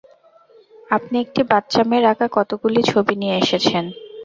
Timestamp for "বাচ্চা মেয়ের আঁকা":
1.51-2.27